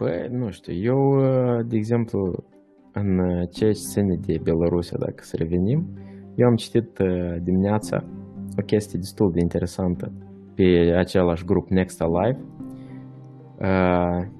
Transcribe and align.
Bă, 0.00 0.28
nu 0.30 0.50
știu, 0.50 0.74
eu, 0.74 1.20
de 1.62 1.76
exemplu, 1.76 2.44
în 2.92 3.16
ceea 3.50 3.72
ce 3.72 3.80
ține 3.92 4.18
de 4.26 4.40
Belarusia, 4.42 4.96
dacă 5.00 5.22
să 5.22 5.36
revenim, 5.36 5.88
eu 6.34 6.46
am 6.46 6.54
citit 6.54 6.98
dimineața 7.42 8.04
o 8.58 8.62
chestie 8.62 8.98
destul 8.98 9.30
de 9.32 9.40
interesantă 9.40 10.12
pe 10.54 10.94
același 10.96 11.44
grup 11.44 11.68
Next 11.68 12.02
Alive. 12.02 12.40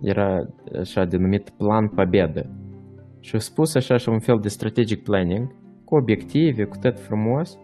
Era 0.00 0.46
așa 0.80 1.04
denumit 1.04 1.50
Plan 1.50 1.88
Победы. 1.88 2.50
Și 3.20 3.36
a 3.36 3.38
spus 3.38 3.74
așa 3.74 3.96
și 3.96 4.08
un 4.08 4.18
fel 4.18 4.38
de 4.38 4.48
strategic 4.48 5.02
planning, 5.02 5.54
cu 5.84 5.94
obiective, 5.94 6.64
cu 6.64 6.76
tot 6.80 7.00
frumos. 7.00 7.58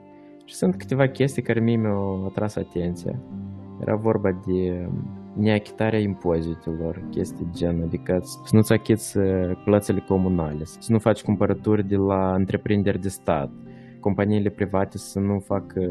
Și 0.45 0.55
sunt 0.55 0.77
câteva 0.77 1.07
chestii 1.07 1.43
care 1.43 1.61
mie 1.61 1.77
mi-au 1.77 2.25
atras 2.25 2.57
atenția. 2.57 3.23
Era 3.81 3.97
vorba 3.97 4.31
de 4.47 4.89
neachitarea 5.38 6.00
impozitelor, 6.00 7.02
chestii 7.10 7.48
gen, 7.54 7.82
adică 7.82 8.20
să 8.22 8.56
nu-ți 8.56 8.74
achiți 8.74 9.18
plățile 9.64 10.04
comunale, 10.08 10.64
să 10.64 10.92
nu 10.92 11.00
faci 11.00 11.22
cumpărături 11.22 11.88
de 11.88 11.96
la 11.96 12.34
întreprinderi 12.34 13.02
de 13.02 13.10
stat, 13.10 13.50
companiile 14.00 14.50
private 14.50 14.98
să 14.98 15.20
nu 15.20 15.40
facă 15.40 15.82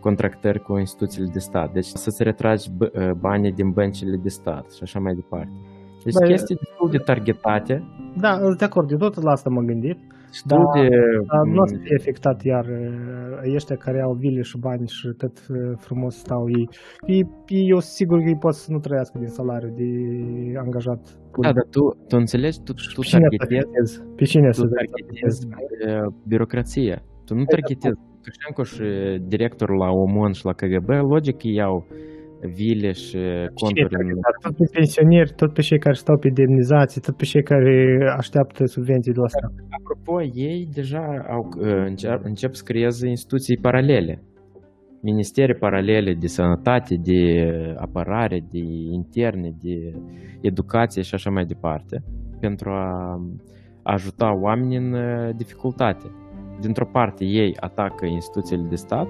contractări 0.00 0.62
cu 0.62 0.78
instituțiile 0.78 1.28
de 1.32 1.38
stat, 1.38 1.72
deci 1.72 1.84
să-ți 1.84 2.22
retragi 2.22 2.70
banii 3.18 3.52
din 3.52 3.70
băncile 3.70 4.16
de 4.16 4.28
stat 4.28 4.72
și 4.72 4.82
așa 4.82 4.98
mai 4.98 5.14
departe. 5.14 5.52
Deci 6.04 6.14
Băi, 6.14 6.28
chestii 6.28 6.56
destul 6.56 6.90
de 6.90 6.98
targetate. 6.98 7.84
Da, 8.16 8.38
de 8.58 8.64
acord, 8.64 8.90
eu 8.90 8.96
tot 8.96 9.22
la 9.22 9.30
asta 9.30 9.50
m-am 9.50 9.64
gândit. 9.64 9.98
Da, 10.44 10.56
de... 10.74 10.88
dar 11.30 11.44
nu 11.54 11.60
o 11.64 11.66
să 11.66 11.76
fie 11.82 11.96
afectat 12.00 12.42
iar 12.42 12.66
ăștia 13.54 13.76
care 13.76 14.00
au 14.00 14.12
vile 14.12 14.42
și 14.42 14.58
bani 14.58 14.88
și 14.88 15.06
tot 15.22 15.34
frumos 15.86 16.14
stau 16.24 16.44
ei. 16.58 16.68
ei, 17.14 17.22
ei 17.46 17.66
eu 17.68 17.78
sigur 17.78 18.18
că 18.18 18.28
ei 18.28 18.44
pot 18.44 18.54
să 18.54 18.72
nu 18.72 18.78
trăiască 18.78 19.18
din 19.18 19.32
salariu 19.38 19.72
de 19.80 19.88
angajat. 20.64 21.02
Da, 21.40 21.52
dar 21.52 21.66
tu, 21.74 21.82
tu 22.08 22.16
înțelegi, 22.16 22.58
tu, 22.66 22.72
tu 22.94 23.00
targetezi, 23.10 23.94
pe 24.16 24.24
cine 24.24 24.48
tu 24.48 24.60
să 24.60 24.66
targetezi 24.76 25.48
birocrație. 26.30 27.02
Tu 27.26 27.34
nu 27.34 27.44
targetezi. 27.44 28.00
Câșenco 28.26 28.62
și 28.62 28.84
directorul 29.34 29.76
la 29.76 29.90
OMON 29.90 30.32
și 30.32 30.44
la 30.44 30.52
KGB, 30.52 30.88
logic 30.88 31.42
ei 31.42 31.54
iau 31.54 31.86
vile 32.54 32.92
și 32.92 33.18
conturi. 33.60 33.94
În... 34.00 34.08
Tot 34.42 34.56
pe 34.56 34.66
pensionieri, 34.72 35.32
tot 35.36 35.52
pe 35.52 35.60
cei 35.60 35.78
care 35.78 35.94
stau 35.94 36.18
pe 36.18 36.26
indemnizații, 36.28 37.00
tot 37.00 37.16
pe 37.16 37.24
cei 37.24 37.42
care 37.42 37.74
așteaptă 38.16 38.64
subvenții 38.64 39.12
de 39.12 39.20
la 39.20 39.28
stat. 39.28 39.52
Apropo, 39.78 40.22
ei 40.22 40.68
deja 40.74 41.04
au, 41.34 41.42
încep, 41.86 42.20
încep 42.22 42.52
să 42.52 42.62
creeze 42.64 43.08
instituții 43.08 43.56
paralele. 43.56 44.22
Ministere 45.02 45.54
paralele 45.54 46.14
de 46.14 46.26
sănătate, 46.26 46.94
de 47.02 47.20
apărare, 47.76 48.38
de 48.50 48.62
interne, 48.92 49.50
de 49.62 49.76
educație 50.40 51.02
și 51.02 51.14
așa 51.14 51.30
mai 51.30 51.44
departe, 51.44 52.04
pentru 52.40 52.70
a 52.70 53.16
ajuta 53.82 54.28
oamenii 54.42 54.76
în 54.76 54.90
dificultate. 55.36 56.06
Dintr-o 56.60 56.88
parte, 56.92 57.24
ei 57.24 57.56
atacă 57.60 58.06
instituțiile 58.06 58.66
de 58.68 58.74
stat, 58.74 59.08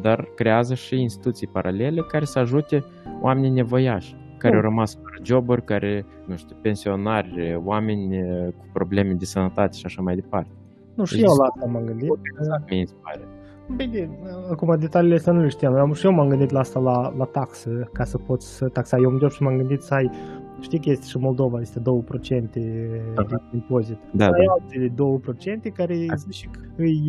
dar 0.00 0.28
creează 0.34 0.74
și 0.74 1.00
instituții 1.00 1.46
paralele 1.46 2.00
care 2.00 2.24
să 2.24 2.38
ajute 2.38 2.84
oamenii 3.20 3.50
nevoiași, 3.50 4.16
care 4.38 4.54
au 4.54 4.60
rămas 4.60 4.94
fără 4.94 5.16
joburi, 5.22 5.64
care, 5.64 6.06
nu 6.26 6.36
știu, 6.36 6.56
pensionari, 6.62 7.60
oameni 7.64 8.24
cu 8.58 8.64
probleme 8.72 9.12
de 9.12 9.24
sănătate 9.24 9.76
și 9.76 9.86
așa 9.86 10.02
mai 10.02 10.14
departe. 10.14 10.50
Nu, 10.94 11.04
și 11.04 11.14
deci, 11.14 11.22
eu 11.22 11.34
la 11.36 11.44
asta 11.44 11.66
m-am 11.66 11.84
gândit. 11.84 12.08
Exact, 12.38 12.70
mi 12.70 12.86
se 12.86 12.94
pare. 13.02 13.20
Bine, 13.76 14.10
acum 14.50 14.78
detaliile 14.78 15.14
astea 15.14 15.32
nu 15.32 15.40
le 15.40 15.48
știam. 15.48 15.76
Eu, 15.76 15.92
și 15.92 16.06
eu 16.06 16.12
m-am 16.12 16.28
gândit 16.28 16.50
la 16.50 16.58
asta 16.58 16.80
la, 16.80 17.14
la 17.16 17.24
taxă, 17.24 17.90
ca 17.92 18.04
să 18.04 18.18
poți 18.18 18.56
să 18.56 18.68
taxa. 18.68 18.96
Eu 18.96 19.08
am 19.08 19.18
job 19.18 19.30
și 19.30 19.42
m-am 19.42 19.56
gândit 19.56 19.82
să 19.82 19.94
ai, 19.94 20.10
știi 20.60 20.80
că 20.80 20.90
este 20.90 21.06
și 21.06 21.18
Moldova, 21.18 21.60
este 21.60 21.80
2% 21.80 21.82
de 22.52 23.00
impozit. 23.52 23.98
Da, 24.12 24.24
să 24.24 24.30
da. 24.30 24.36
ai 24.36 24.46
altele 24.60 24.88
2% 25.70 25.72
care 25.74 26.06
zice 26.16 26.48
că 26.50 26.60
îi, 26.76 27.00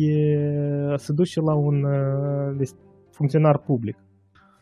se 0.96 1.12
duce 1.12 1.40
la 1.40 1.54
un 1.54 1.86
funcționar 3.10 3.58
public. 3.58 3.96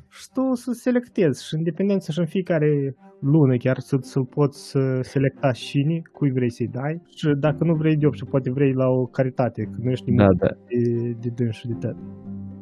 Și 0.09 0.27
tu 0.33 0.55
să 0.55 0.71
selectezi 0.73 1.47
și 1.47 1.57
independență 1.57 2.13
și 2.13 2.19
în 2.19 2.27
fiecare 2.27 2.97
lună 3.21 3.57
chiar 3.57 3.79
să, 3.79 3.97
să-l 4.01 4.25
poți 4.25 4.77
selecta 5.01 5.51
cine, 5.53 6.03
cui 6.13 6.31
vrei 6.31 6.51
să-i 6.51 6.69
dai 6.69 7.03
și 7.17 7.35
dacă 7.39 7.65
nu 7.65 7.75
vrei 7.75 7.97
de 7.97 8.09
și 8.13 8.25
poate 8.25 8.51
vrei 8.51 8.73
la 8.73 8.89
o 8.89 9.07
caritate, 9.07 9.63
că 9.63 9.77
nu 9.83 9.91
ești 9.91 10.13
da, 10.13 10.27
da. 10.39 10.47
de, 10.47 11.17
de 11.21 11.29
dâns 11.35 11.55
și 11.57 11.67
de 11.67 11.75
tot. 11.75 11.97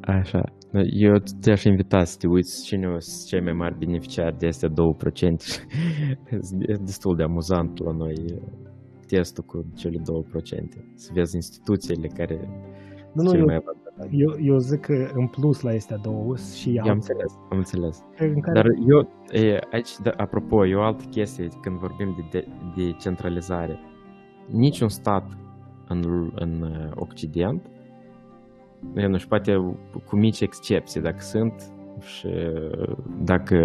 Așa. 0.09 0.43
Eu 0.91 1.15
te-aș 1.41 1.65
invita 1.65 2.05
să 2.05 2.17
te 2.19 2.27
uiți 2.27 2.65
cine 2.65 2.87
sunt 2.99 3.27
cei 3.27 3.41
mai 3.41 3.53
mari 3.53 3.79
beneficiari 3.79 4.39
de 4.39 4.47
astea 4.47 4.69
2%. 4.69 4.73
e 6.69 6.75
destul 6.75 7.17
de 7.17 7.23
amuzant 7.23 7.79
la 7.85 7.93
noi 7.93 8.15
testul 9.07 9.45
cu 9.45 9.65
cele 9.75 9.99
2%. 9.99 10.03
Să 10.95 11.11
vezi 11.15 11.35
instituțiile 11.35 12.07
care 12.07 12.49
nu, 13.13 13.23
nu, 13.23 13.37
eu, 13.37 13.45
mai 13.45 13.63
eu, 14.11 14.37
eu 14.41 14.59
zic 14.59 14.81
că 14.81 15.11
în 15.15 15.27
plus 15.27 15.61
la 15.61 15.71
astea 15.71 15.97
două 15.97 16.37
și 16.37 16.77
eu 16.77 16.83
am 16.83 16.91
înțeles, 16.91 17.33
am 17.51 17.57
înțeles. 17.57 18.05
Care... 18.17 18.53
Dar 18.53 18.67
eu, 18.89 19.09
e, 19.43 19.59
aici, 19.73 19.91
da, 20.03 20.11
apropo, 20.17 20.67
e 20.67 20.75
o 20.75 20.83
altă 20.83 21.05
chestie 21.11 21.49
când 21.63 21.77
vorbim 21.77 22.15
de, 22.17 22.39
de, 22.39 22.47
de 22.77 22.97
centralizare. 23.01 23.79
Niciun 24.47 24.89
stat 24.89 25.39
în, 25.89 26.31
în 26.35 26.65
Occident, 26.95 27.63
eu 27.63 27.78
nu 28.95 29.17
știu, 29.17 29.29
poate 29.29 29.53
cu 30.07 30.17
mici 30.17 30.41
excepții, 30.41 31.01
dacă 31.01 31.19
sunt, 31.19 31.55
și 32.01 32.29
dacă 33.25 33.57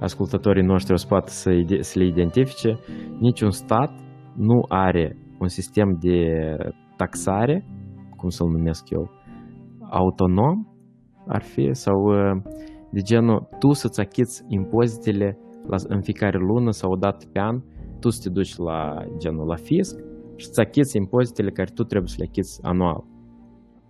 ascultătorii 0.00 0.62
noștri 0.62 0.92
o 0.92 0.96
să 0.96 1.06
poată 1.06 1.30
să, 1.30 1.50
să 1.80 1.98
le 1.98 2.04
identifice, 2.04 2.78
niciun 3.18 3.50
stat 3.50 3.90
nu 4.36 4.64
are 4.68 5.16
un 5.38 5.48
sistem 5.48 5.96
de 6.00 6.56
taxare, 6.96 7.66
cum 8.16 8.28
să-l 8.28 8.48
numesc 8.48 8.90
eu, 8.90 9.10
autonom 9.90 10.66
ar 11.26 11.42
fi 11.42 11.68
sau 11.72 11.94
de 12.90 13.00
genul 13.00 13.48
tu 13.58 13.72
să-ți 13.72 14.00
achiți 14.00 14.42
impozitele 14.48 15.38
la, 15.66 15.76
în 15.88 16.00
fiecare 16.00 16.38
lună 16.38 16.70
sau 16.70 16.90
o 16.90 16.96
dată 16.96 17.26
pe 17.32 17.40
an, 17.40 17.60
tu 18.00 18.08
să 18.10 18.20
te 18.22 18.30
duci 18.32 18.56
la 18.56 19.04
genul 19.18 19.46
la 19.46 19.56
fisc 19.56 19.98
și 20.36 20.46
să 20.46 20.60
achiți 20.60 20.96
impozitele 20.96 21.50
care 21.50 21.70
tu 21.74 21.82
trebuie 21.82 22.08
să 22.08 22.16
le 22.18 22.26
achiți 22.28 22.60
anual. 22.62 23.04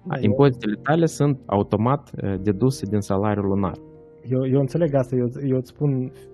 Da, 0.06 0.18
impozitele 0.20 0.76
tale 0.82 1.06
sunt 1.06 1.40
automat 1.46 2.10
deduse 2.42 2.86
din 2.86 3.00
salariul 3.00 3.46
lunar. 3.46 3.76
Eu, 4.28 4.46
eu 4.46 4.60
înțeleg 4.60 4.94
asta, 4.94 5.16
eu, 5.16 5.28
eu 5.46 5.56
îți 5.56 5.68
spun, 5.68 5.90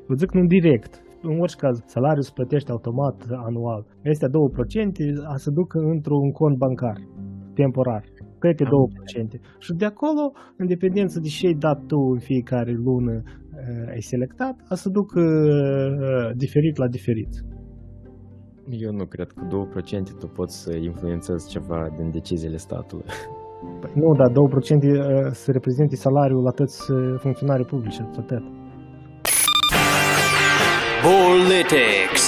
eu 0.09 0.15
zic 0.17 0.33
nu 0.33 0.47
direct, 0.47 1.03
în 1.23 1.41
orice 1.41 1.57
caz, 1.57 1.83
salariul 1.87 2.23
se 2.23 2.31
plătește 2.35 2.71
automat 2.71 3.27
anual. 3.47 3.87
Este 4.03 4.27
2% 4.27 4.31
a 5.33 5.37
se 5.37 5.51
ducă 5.51 5.79
într-un 5.79 6.31
cont 6.31 6.57
bancar, 6.57 6.99
temporar 7.55 8.05
cred 8.41 8.57
că 8.57 8.65
2%. 8.65 9.41
Și 9.59 9.73
de 9.73 9.85
acolo, 9.85 10.33
în 10.57 10.67
dependență 10.67 11.21
de 11.21 11.29
ce 11.29 11.47
ai 11.47 11.55
dat 11.55 11.87
tu 11.87 11.99
în 12.15 12.19
fiecare 12.19 12.73
lună 12.73 13.23
uh, 13.23 13.91
ai 13.91 14.01
selectat, 14.01 14.57
a 14.69 14.75
să 14.75 14.89
duc 14.89 15.13
uh, 15.15 16.31
diferit 16.37 16.77
la 16.77 16.89
diferit. 16.89 17.45
Eu 18.71 18.93
nu 18.93 19.05
cred 19.05 19.33
că 19.33 19.43
2% 19.47 20.19
tu 20.19 20.27
poți 20.27 20.63
să 20.63 20.77
influențezi 20.77 21.49
ceva 21.49 21.95
din 21.97 22.11
deciziile 22.11 22.57
statului. 22.57 23.05
Păi 23.81 23.91
nu, 23.95 24.15
dar 24.15 24.29
2% 24.29 24.33
uh, 24.33 25.31
să 25.33 25.51
reprezinte 25.53 25.97
salariul 25.97 26.43
la 26.43 26.51
toți 26.51 26.79
funcționarii 27.19 27.65
publici, 27.65 28.01
atât. 28.19 28.43
Politics 31.03 32.25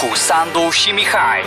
cu 0.00 0.14
Sandu 0.14 0.70
și 0.70 0.90
Mihai. 0.98 1.42